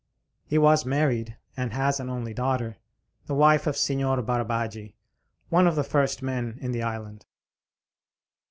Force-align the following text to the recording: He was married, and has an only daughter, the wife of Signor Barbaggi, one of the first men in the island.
He 0.47 0.57
was 0.57 0.83
married, 0.83 1.37
and 1.55 1.73
has 1.73 1.99
an 1.99 2.09
only 2.09 2.33
daughter, 2.33 2.79
the 3.27 3.35
wife 3.35 3.67
of 3.67 3.77
Signor 3.77 4.19
Barbaggi, 4.23 4.95
one 5.49 5.67
of 5.67 5.75
the 5.75 5.83
first 5.83 6.23
men 6.23 6.57
in 6.59 6.71
the 6.71 6.81
island. 6.81 7.27